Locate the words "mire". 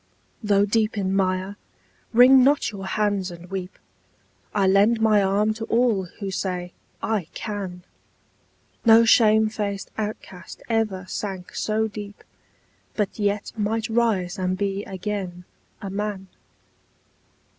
1.13-1.57